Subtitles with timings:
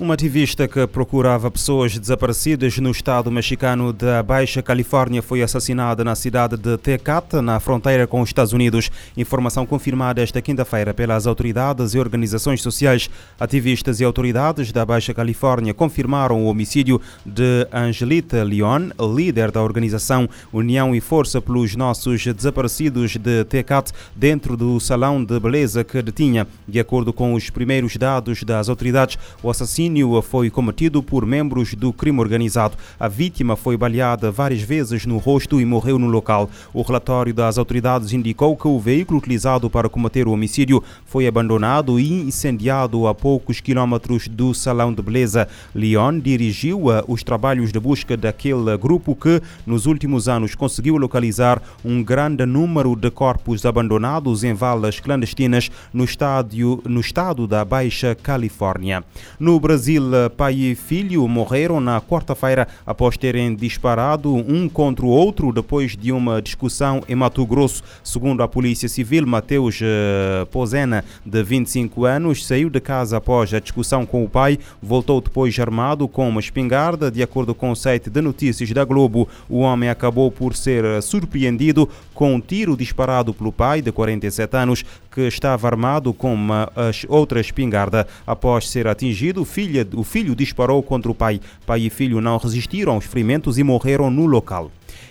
[0.00, 6.14] Uma ativista que procurava pessoas desaparecidas no estado mexicano da Baixa Califórnia foi assassinada na
[6.14, 8.92] cidade de Tecate, na fronteira com os Estados Unidos.
[9.16, 13.10] Informação confirmada esta quinta-feira pelas autoridades e organizações sociais.
[13.40, 20.28] Ativistas e autoridades da Baixa Califórnia confirmaram o homicídio de Angelita Leon, líder da organização
[20.52, 26.46] União e Força pelos Nossos Desaparecidos de Tecate, dentro do salão de beleza que detinha.
[26.68, 31.74] De acordo com os primeiros dados das autoridades, o assassino assassínio foi cometido por membros
[31.74, 32.76] do crime organizado.
[33.00, 36.50] A vítima foi baleada várias vezes no rosto e morreu no local.
[36.74, 41.98] O relatório das autoridades indicou que o veículo utilizado para cometer o homicídio foi abandonado
[41.98, 45.48] e incendiado a poucos quilómetros do salão de beleza.
[45.74, 52.02] Leon dirigiu os trabalhos de busca daquele grupo que, nos últimos anos, conseguiu localizar um
[52.02, 59.02] grande número de corpos abandonados em valas clandestinas no, estádio, no estado da Baixa Califórnia.
[59.38, 60.02] No Brasil, Brasil,
[60.36, 66.10] pai e filho morreram na quarta-feira após terem disparado um contra o outro depois de
[66.10, 67.84] uma discussão em Mato Grosso.
[68.02, 73.60] Segundo a Polícia Civil, Mateus eh, Pozena, de 25 anos, saiu de casa após a
[73.60, 77.08] discussão com o pai, voltou depois armado com uma espingarda.
[77.08, 81.88] De acordo com o site de notícias da Globo, o homem acabou por ser surpreendido
[82.12, 84.84] com um tiro disparado pelo pai, de 47 anos,
[85.18, 86.70] que estava armado com uma
[87.08, 88.06] outra espingarda.
[88.24, 91.40] Após ser atingido, o filho, o filho disparou contra o pai.
[91.66, 94.70] Pai e filho não resistiram aos ferimentos e morreram no local.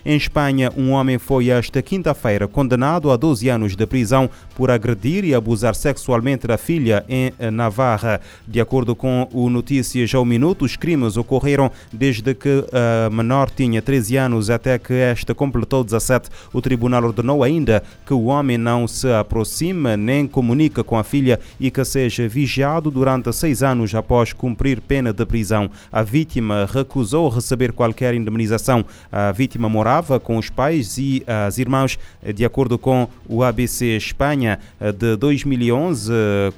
[0.10, 5.26] Em Espanha, um homem foi esta quinta-feira condenado a 12 anos de prisão por agredir
[5.26, 8.22] e abusar sexualmente da filha em Navarra.
[8.48, 13.82] De acordo com o Notícias ao Minuto, os crimes ocorreram desde que a menor tinha
[13.82, 16.30] 13 anos até que esta completou 17.
[16.54, 21.38] O tribunal ordenou ainda que o homem não se aproxime nem comunique com a filha
[21.60, 25.70] e que seja vigiado durante seis anos após cumprir pena de prisão.
[25.92, 28.86] A vítima recusou receber qualquer indemnização.
[29.12, 31.98] A vítima morava com os pais e as irmãs,
[32.34, 34.60] de acordo com o ABC Espanha,
[34.98, 36.12] de 2011,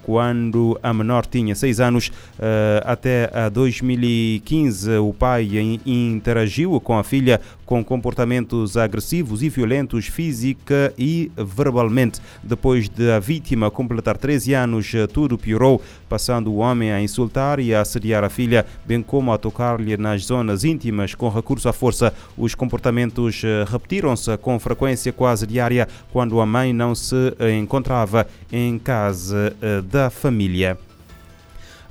[0.04, 5.50] quando a menor tinha 6 anos, eh, até 2015, o pai
[5.86, 7.40] interagiu com a filha
[7.70, 12.20] com comportamentos agressivos e violentos física e verbalmente.
[12.42, 15.80] Depois de a vítima completar 13 anos, tudo piorou,
[16.10, 20.26] passando o homem a insultar e a assediar a filha, bem como a tocar-lhe nas
[20.26, 22.12] zonas íntimas com recurso à força.
[22.36, 27.16] Os comportamentos eh, repetiram-se com frequência quase diária quando a mãe não se
[27.62, 30.89] encontrava em casa eh, da família.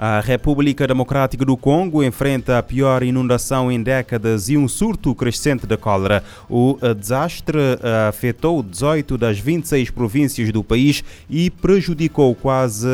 [0.00, 5.66] A República Democrática do Congo enfrenta a pior inundação em décadas e um surto crescente
[5.66, 6.22] de cólera.
[6.48, 12.87] O eh, desastre eh, afetou 18 das 26 províncias do país e prejudicou quase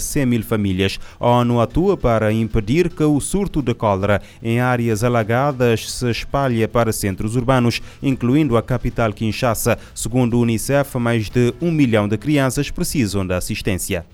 [0.00, 0.98] 100 eh, mil famílias.
[1.20, 6.66] A ONU atua para impedir que o surto de cólera em áreas alagadas se espalhe
[6.66, 9.78] para centros urbanos, incluindo a capital Kinshasa.
[9.94, 14.04] Segundo o Unicef, mais de um milhão de crianças precisam da assistência.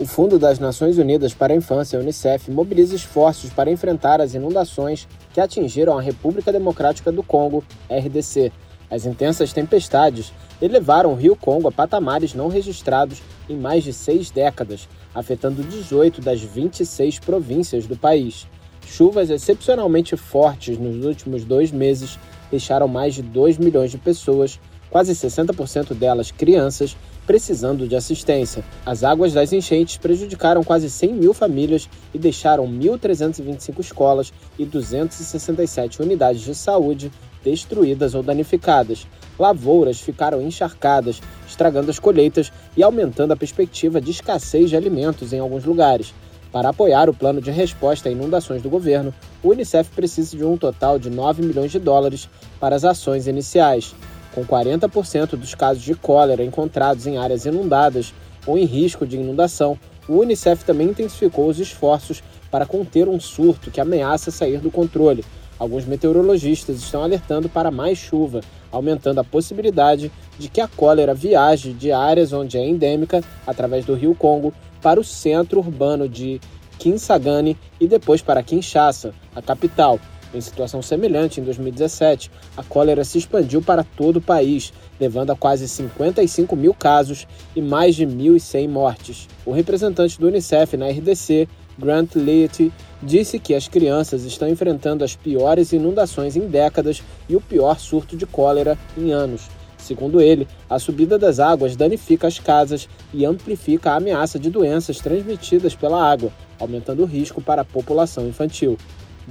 [0.00, 5.06] O Fundo das Nações Unidas para a Infância, Unicef, mobiliza esforços para enfrentar as inundações
[5.30, 8.50] que atingiram a República Democrática do Congo, RDC.
[8.90, 14.30] As intensas tempestades elevaram o rio Congo a patamares não registrados em mais de seis
[14.30, 18.46] décadas, afetando 18 das 26 províncias do país.
[18.86, 22.18] Chuvas excepcionalmente fortes nos últimos dois meses
[22.50, 24.58] deixaram mais de 2 milhões de pessoas,
[24.90, 26.96] quase 60% delas crianças,
[27.26, 28.64] precisando de assistência.
[28.84, 36.02] As águas das enchentes prejudicaram quase 100 mil famílias e deixaram 1.325 escolas e 267
[36.02, 37.10] unidades de saúde
[37.44, 39.06] destruídas ou danificadas.
[39.38, 45.38] Lavouras ficaram encharcadas, estragando as colheitas e aumentando a perspectiva de escassez de alimentos em
[45.38, 46.12] alguns lugares.
[46.52, 50.56] Para apoiar o plano de resposta a inundações do governo, o Unicef precisa de um
[50.56, 52.28] total de 9 milhões de dólares
[52.58, 53.94] para as ações iniciais
[54.34, 58.14] com 40% dos casos de cólera encontrados em áreas inundadas
[58.46, 59.78] ou em risco de inundação,
[60.08, 65.24] o Unicef também intensificou os esforços para conter um surto que ameaça sair do controle.
[65.58, 68.40] Alguns meteorologistas estão alertando para mais chuva,
[68.72, 73.94] aumentando a possibilidade de que a cólera viaje de áreas onde é endêmica, através do
[73.94, 76.40] rio Congo, para o centro urbano de
[76.78, 80.00] Kinsagani e depois para Kinshasa, a capital,
[80.32, 85.36] em situação semelhante, em 2017, a cólera se expandiu para todo o país, levando a
[85.36, 89.28] quase 55 mil casos e mais de 1.100 mortes.
[89.44, 91.48] O representante do Unicef na RDC,
[91.78, 92.72] Grant Leahy,
[93.02, 98.16] disse que as crianças estão enfrentando as piores inundações em décadas e o pior surto
[98.16, 99.48] de cólera em anos.
[99.80, 104.98] Segundo ele, a subida das águas danifica as casas e amplifica a ameaça de doenças
[104.98, 108.76] transmitidas pela água, aumentando o risco para a população infantil.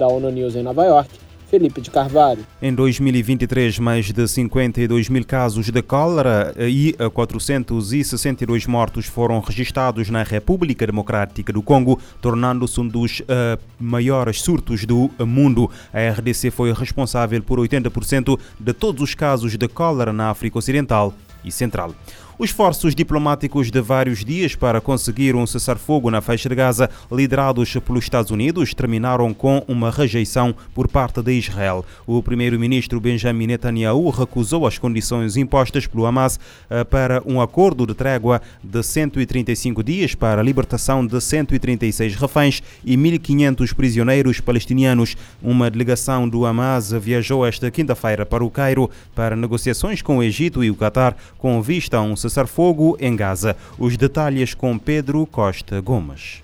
[0.00, 1.10] Da ONU News em Nova York,
[1.50, 2.46] Felipe de Carvalho.
[2.62, 10.22] Em 2023, mais de 52 mil casos de cólera e 462 mortos foram registrados na
[10.22, 15.70] República Democrática do Congo, tornando-se um dos uh, maiores surtos do mundo.
[15.92, 21.12] A RDC foi responsável por 80% de todos os casos de cólera na África Ocidental
[21.44, 21.94] e Central.
[22.40, 27.76] Os esforços diplomáticos de vários dias para conseguir um cessar-fogo na faixa de Gaza, liderados
[27.86, 31.84] pelos Estados Unidos, terminaram com uma rejeição por parte de Israel.
[32.06, 36.40] O primeiro-ministro Benjamin Netanyahu recusou as condições impostas pelo Hamas
[36.70, 42.62] eh, para um acordo de trégua de 135 dias para a libertação de 136 reféns
[42.82, 45.14] e 1.500 prisioneiros palestinianos.
[45.42, 50.64] Uma delegação do Hamas viajou esta quinta-feira para o Cairo para negociações com o Egito
[50.64, 53.56] e o Catar com vista a um cessar-fogo em Gaza.
[53.76, 56.42] Os detalhes com Pedro Costa Gomes.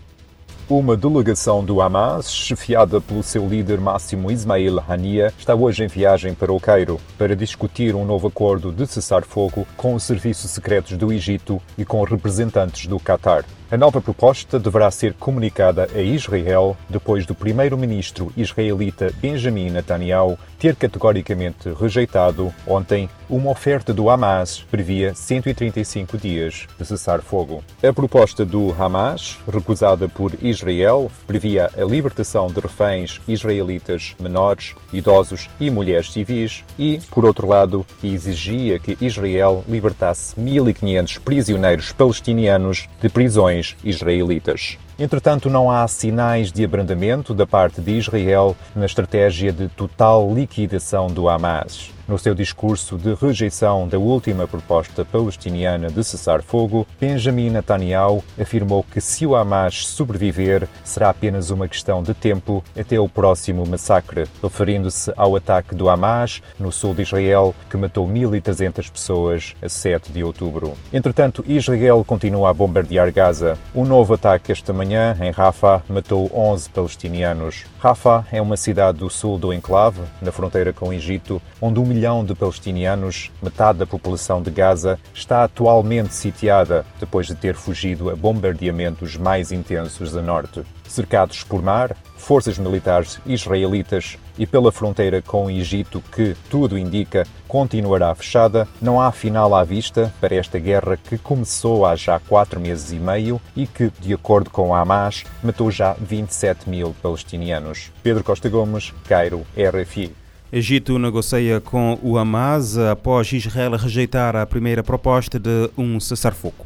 [0.69, 6.35] Uma delegação do Hamas, chefiada pelo seu líder máximo Ismail Hania, está hoje em viagem
[6.35, 11.13] para o Cairo para discutir um novo acordo de cessar-fogo com os serviços secretos do
[11.13, 13.45] Egito e com representantes do Qatar.
[13.71, 20.75] A nova proposta deverá ser comunicada a Israel depois do primeiro-ministro israelita Benjamin Netanyahu ter
[20.75, 27.63] categoricamente rejeitado ontem uma oferta do Hamas previa 135 dias de cessar-fogo.
[27.83, 35.49] A proposta do Hamas, recusada por Israel, previa a libertação de reféns israelitas menores, idosos
[35.59, 43.09] e mulheres civis e, por outro lado, exigia que Israel libertasse 1.500 prisioneiros palestinianos de
[43.09, 44.79] prisões israelitas.
[44.99, 51.09] Entretanto, não há sinais de abrandamento da parte de Israel na estratégia de total liquidação
[51.09, 51.95] do Hamas.
[52.09, 59.01] No seu discurso de rejeição da última proposta palestiniana de cessar-fogo, Benjamin Netanyahu afirmou que
[59.01, 65.13] se o Hamas sobreviver, será apenas uma questão de tempo até o próximo massacre, referindo-se
[65.17, 70.23] ao ataque do Hamas no sul de Israel, que matou 1.300 pessoas a 7 de
[70.23, 70.75] outubro.
[70.93, 73.59] Entretanto, Israel continua a bombardear Gaza.
[73.75, 77.65] Um novo ataque esta manhã em Rafah matou 11 palestinianos.
[77.79, 81.85] Rafah é uma cidade do sul do enclave, na fronteira com o Egito, onde um
[81.85, 88.11] milhão de palestinianos, metade da população de Gaza, está atualmente sitiada depois de ter fugido
[88.11, 90.63] a bombardeamentos mais intensos a norte.
[90.89, 97.27] Cercados por mar, forças militares israelitas e pela fronteira com o Egito, que, tudo indica,
[97.47, 102.61] continuará fechada, não há final à vista para esta guerra que começou há já quatro
[102.61, 107.93] meses e meio e que, de acordo com Hamas, matou já 27 mil palestinianos.
[108.03, 110.13] Pedro Costa Gomes, Cairo, RFI.
[110.53, 116.66] Egito negocia com o Hamas após Israel rejeitar a primeira proposta de um cessar-fogo.